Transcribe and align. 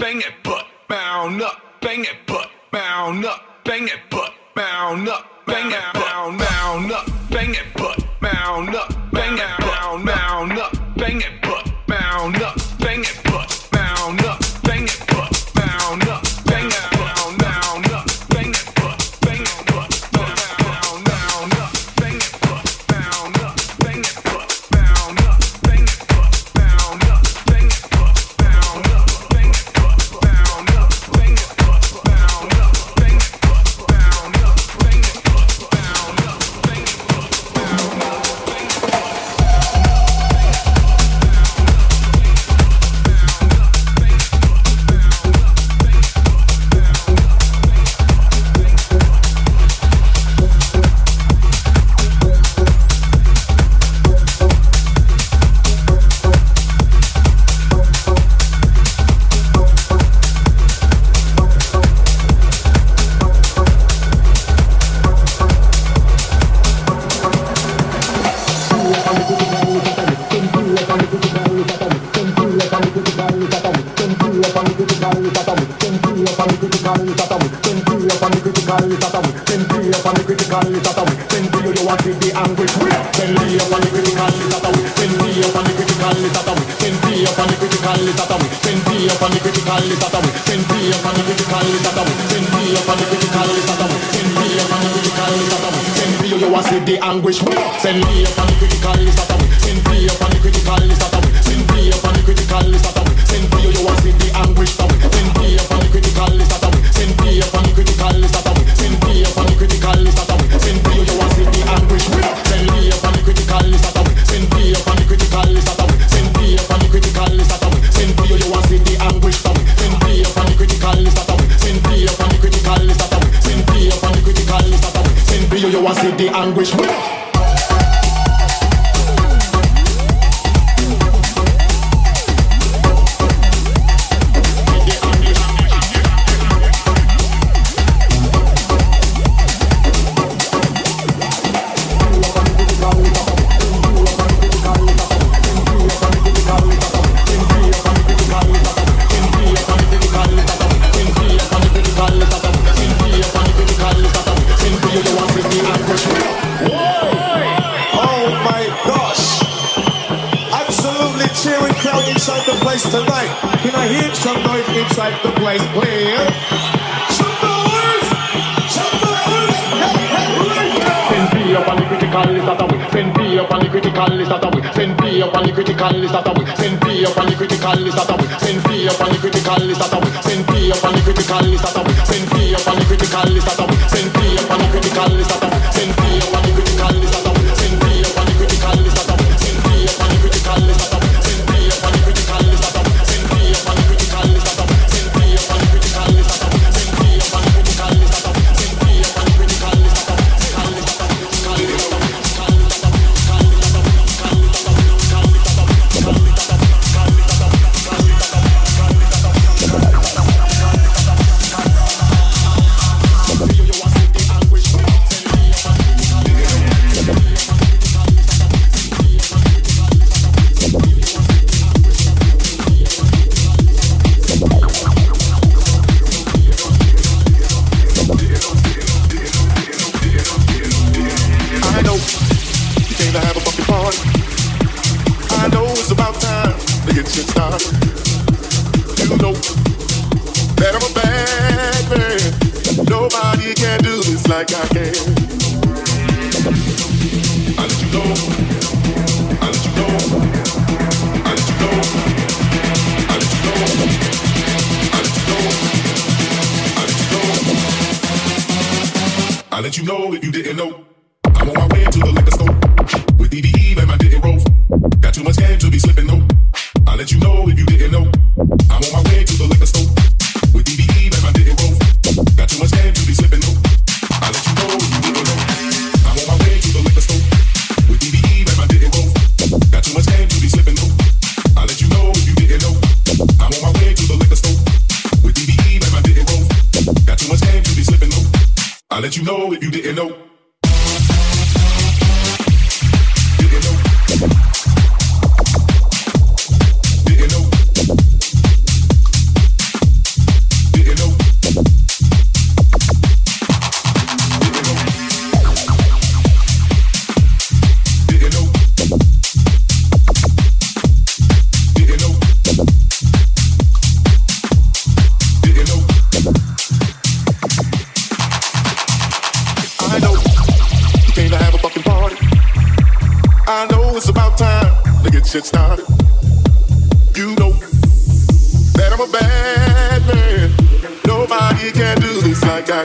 bang 0.00 0.18
it, 0.20 0.32
butt, 0.42 0.66
bound 0.88 1.42
up, 1.42 1.60
bang 1.82 2.00
it, 2.00 2.16
butt, 2.26 2.48
bound 2.72 3.24
up, 3.26 3.62
bang 3.64 3.84
it, 3.84 4.00
butt, 4.10 4.32
bound 4.54 5.06
up, 5.08 5.26
bang 5.46 5.70
it, 5.70 5.94
bound, 5.94 6.38
bound 6.38 6.90
up, 6.90 7.06
bang 7.30 7.50
it, 7.50 7.66
butt, 7.76 7.98
bound 8.20 8.74
up, 8.74 8.88
bang 9.12 9.34
it, 9.34 9.60
bound, 9.60 10.06
bound 10.06 10.58
up. 10.58 10.79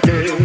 This 0.02 0.45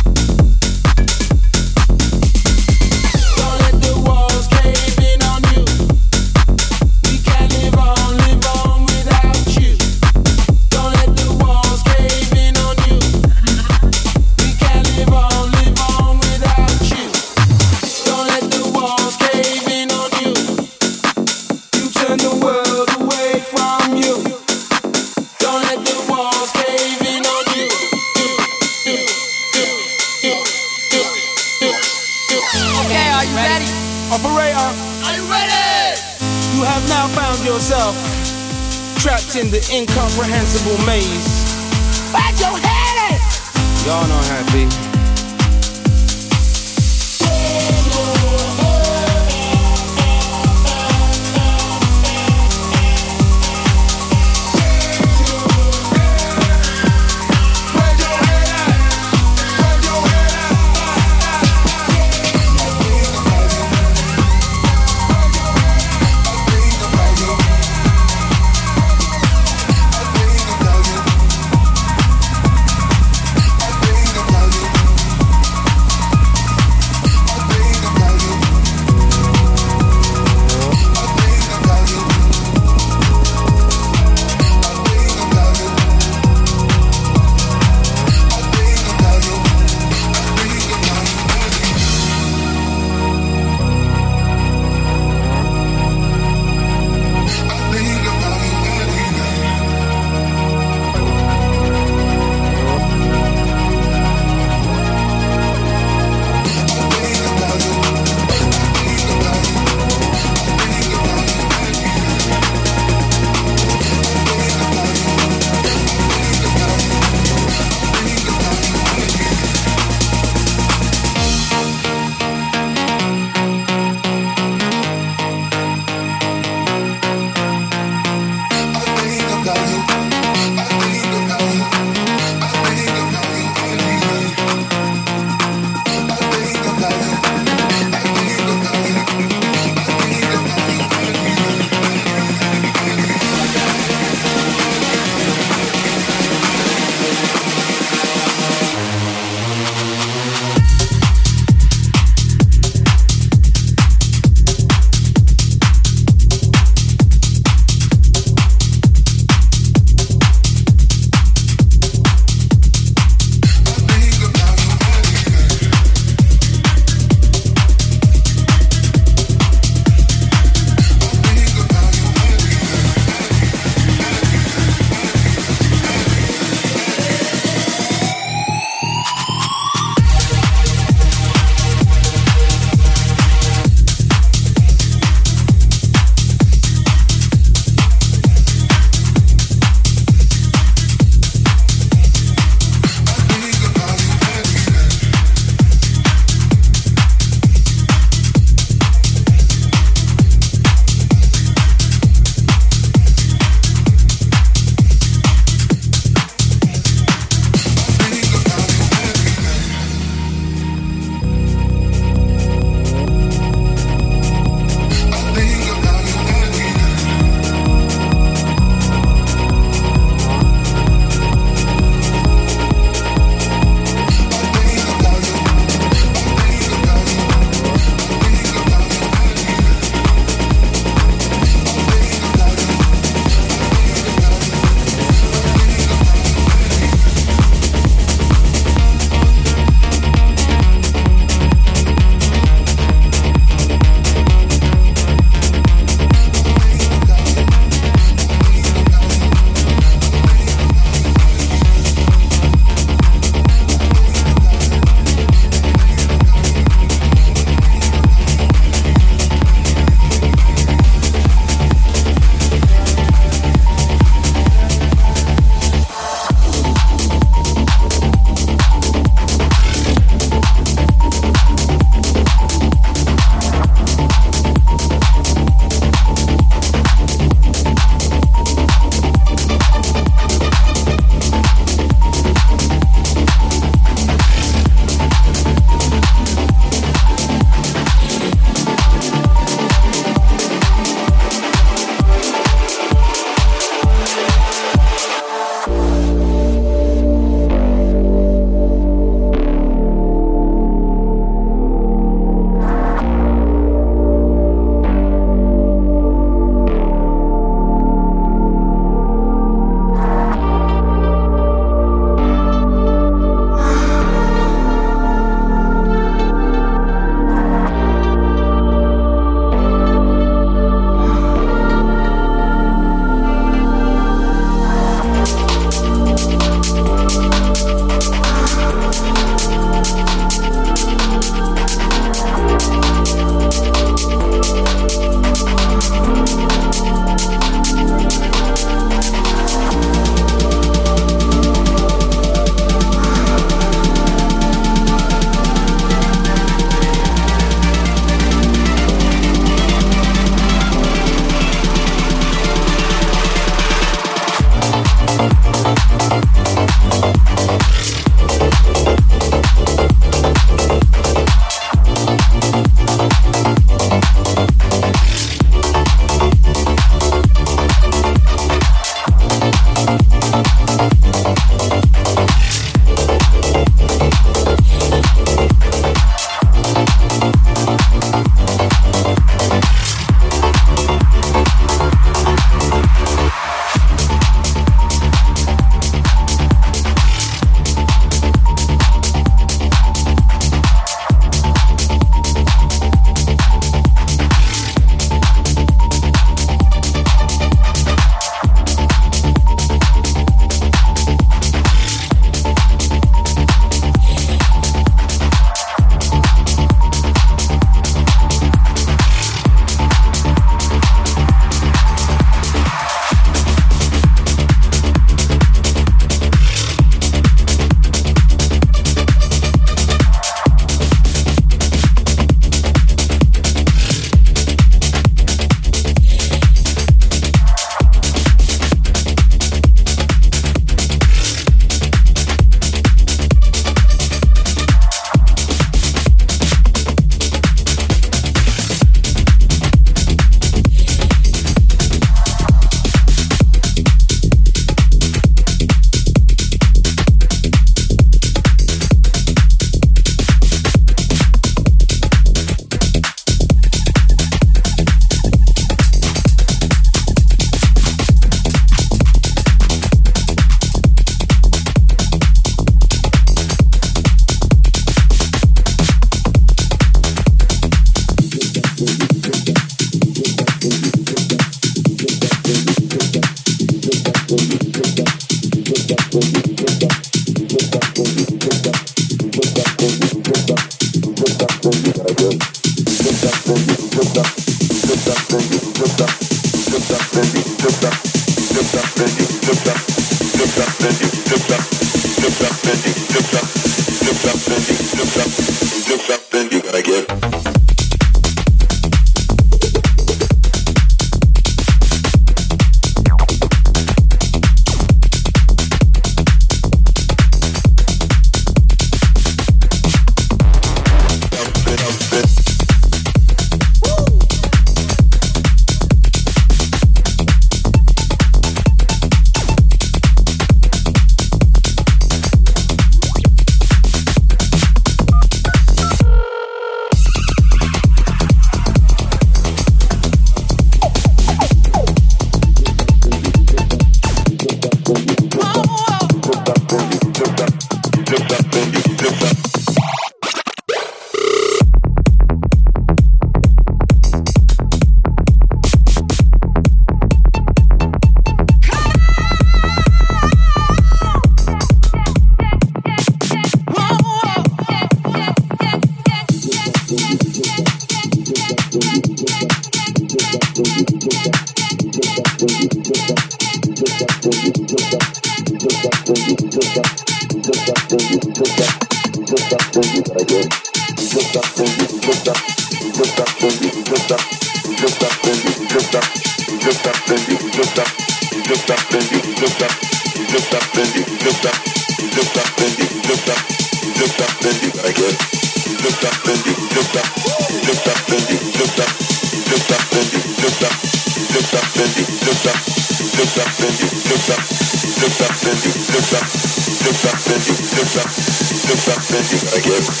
again. 599.53 600.00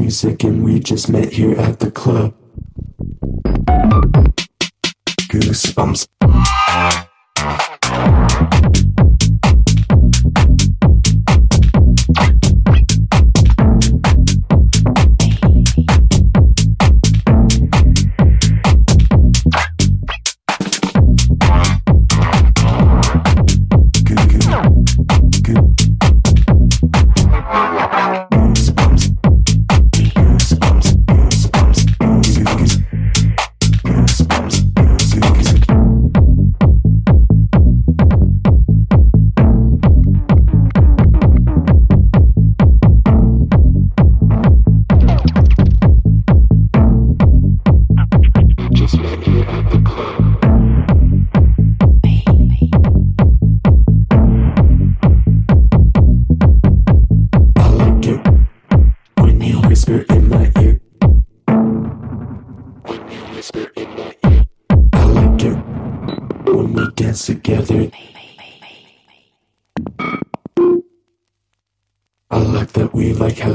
music, 0.00 0.42
and 0.42 0.64
we 0.64 0.80
just 0.80 1.08
met 1.08 1.32
here 1.32 1.56
at 1.56 1.78
the 1.78 1.90
club. 1.90 2.34
Goosebumps. 5.30 6.06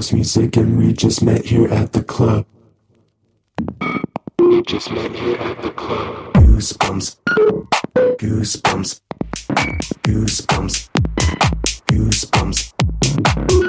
house 0.02 0.14
music 0.14 0.58
and 0.58 0.80
we 0.80 0.92
just 0.94 1.22
met 1.22 1.46
here 1.46 1.68
at 1.68 1.94
the 1.94 2.02
club. 2.02 2.44
We 4.40 4.64
just 4.64 4.90
met 4.90 5.12
here 5.12 5.38
at 5.38 5.62
the 5.62 5.70
club. 5.70 6.34
Goosebumps. 6.34 7.18
Goosebumps. 8.18 9.02
Goosebumps. 10.02 10.90
Goosebumps. 11.86 13.61